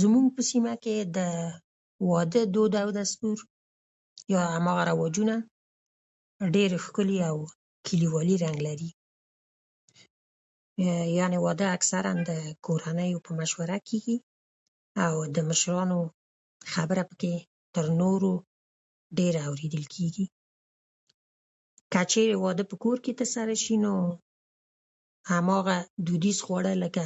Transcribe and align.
زموږ 0.00 0.26
په 0.36 0.42
سیمه 0.50 0.74
کې 0.84 0.96
د 1.16 1.18
واده 2.10 2.42
دود 2.54 2.72
او 2.82 2.88
دستور 2.98 3.38
او 4.40 4.48
هماغه 4.56 4.82
رواجونه 4.90 5.34
په 6.38 6.44
ډېر 6.54 6.70
ښکلي 6.84 7.18
او 7.30 7.36
کلیوالي 7.86 8.36
رنګ 8.44 8.58
لري. 8.68 8.90
یعنې 11.18 11.38
واده 11.46 11.66
اکثراً 11.76 12.12
د 12.28 12.30
کورنیو 12.66 13.24
په 13.26 13.30
مشوره 13.40 13.78
کېږي، 13.88 14.16
او 15.04 15.14
د 15.34 15.36
مشرانو 15.50 15.98
خبره 16.72 17.02
پکې 17.10 17.34
د 17.74 17.76
نورو 18.02 18.32
ډېره 19.18 19.40
اورېدل 19.48 19.84
کېږي. 19.94 20.26
که 21.92 22.00
چېرې 22.12 22.34
واده 22.44 22.64
په 22.70 22.74
کور 22.82 22.96
کې 23.04 23.12
ترسره 23.20 23.56
شي، 23.64 23.76
نو 23.84 23.92
هماغه 25.30 25.76
دودیز 26.06 26.38
خواړه 26.44 26.72
لکه 26.84 27.04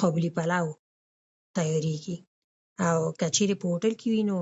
قابلي 0.00 0.30
پلو 0.36 0.68
تیارېږي، 1.56 2.16
او 2.88 2.96
که 3.18 3.26
چېرې 3.36 3.54
په 3.60 3.66
هوټل 3.70 3.92
کې 4.00 4.08
بیا 4.14 4.24
نو 4.30 4.38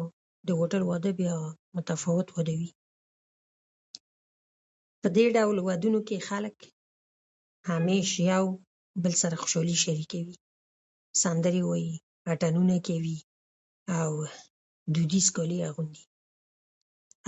د 0.47 0.49
هوټل 0.59 0.83
واده 0.91 1.11
متفاوت 1.77 2.29
وي. 2.61 2.71
په 5.05 5.09
دې 5.17 5.27
ډول 5.37 5.57
ودونو 5.69 6.01
کې 6.09 6.19
خلک 6.29 6.57
همېشه 7.71 8.21
یو 8.33 8.45
بل 9.05 9.15
سره 9.23 9.35
خوشالي 9.43 9.77
شریکوي، 9.85 10.37
سندرې 11.23 11.63
وايي، 11.71 11.95
اتڼونه 12.31 12.77
کوي 12.87 13.17
او 14.01 14.09
دودیز 14.95 15.27
کالي 15.37 15.59
اغوندي. 15.69 16.03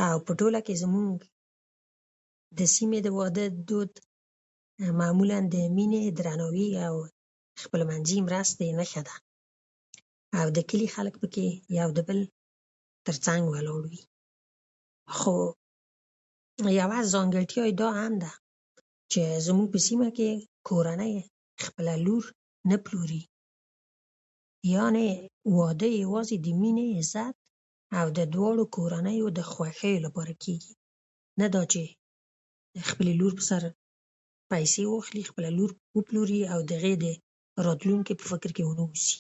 او 0.07 0.17
په 0.27 0.31
ټوله 0.41 0.61
کې 0.67 0.75
زموږ 0.85 1.15
د 2.59 2.61
سیمې 2.75 2.99
د 3.03 3.09
واده 3.19 3.45
دود 3.69 3.93
معمولاً 5.01 5.39
د 5.55 5.57
مینې، 5.77 6.03
درناوي 6.19 6.69
او 6.87 6.95
خپلمنځي 7.63 8.19
مرستې 8.27 8.67
نښه 8.79 9.01
ده، 9.09 9.17
او 10.39 10.47
د 10.57 10.59
کلي 10.71 10.89
خلک 10.95 11.15
پکې 11.23 11.45
یو 11.79 11.89
د 11.97 12.01
بل 12.09 12.19
تر 13.07 13.15
څنګ 13.27 13.41
ولاړ 13.55 13.83
وي. 13.91 14.03
خو 15.19 15.37
یوه 16.81 16.99
ځانګړتیا 17.15 17.63
یې 17.69 17.75
دا 17.81 17.89
هم 18.01 18.13
ده 18.23 18.33
چې 19.13 19.21
زموږ 19.47 19.67
په 19.73 19.79
سیمه 19.89 20.09
کې 20.17 20.31
کورنۍ 20.69 21.15
خپله 21.65 21.95
لور 22.07 22.25
نه 22.71 22.77
پلوري. 22.85 23.23
یعنې 24.75 25.07
واده 25.59 25.89
یوازې 26.05 26.37
د 26.45 26.49
مینې، 26.61 26.87
عزت 27.01 27.35
او 27.99 28.07
دواړو 28.19 28.65
کورنیو 28.77 29.27
د 29.39 29.41
خوښیو 29.53 29.99
لپاره 30.07 30.33
کېږي، 30.45 30.73
نه 31.41 31.47
دا 31.55 31.63
چې 31.73 31.83
د 32.75 32.79
خپلې 32.91 33.13
لور 33.21 33.33
پر 33.39 33.45
سر 33.51 33.63
پیسې 34.51 34.81
واخلي، 34.95 35.23
خپله 35.31 35.49
لور 35.59 35.71
وپلوري 35.97 36.41
او 36.53 36.59
د 36.69 36.73
هغې 36.83 36.95
د 37.05 37.07
راتلونکي 37.67 38.13
په 38.19 38.25
فکر 38.33 38.51
کې 38.57 38.63
ونه 38.67 38.83
اوسي. 38.87 39.17